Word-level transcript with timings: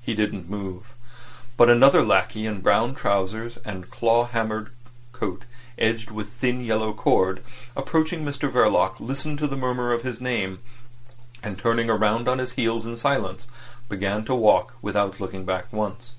He 0.00 0.14
didn't 0.14 0.48
move; 0.48 0.94
but 1.58 1.68
another 1.68 2.02
lackey, 2.02 2.46
in 2.46 2.62
brown 2.62 2.94
trousers 2.94 3.58
and 3.62 3.90
claw 3.90 4.24
hammer 4.24 4.70
coat 5.12 5.42
edged 5.76 6.10
with 6.10 6.30
thin 6.30 6.64
yellow 6.64 6.94
cord, 6.94 7.42
approaching 7.76 8.24
Mr 8.24 8.50
Verloc 8.50 8.98
listened 9.00 9.38
to 9.40 9.46
the 9.46 9.54
murmur 9.54 9.92
of 9.92 10.00
his 10.00 10.18
name, 10.18 10.60
and 11.42 11.58
turning 11.58 11.88
round 11.88 12.26
on 12.26 12.38
his 12.38 12.52
heel 12.52 12.80
in 12.86 12.96
silence, 12.96 13.48
began 13.90 14.24
to 14.24 14.34
walk, 14.34 14.72
without 14.80 15.20
looking 15.20 15.44
back 15.44 15.70
once. 15.70 16.12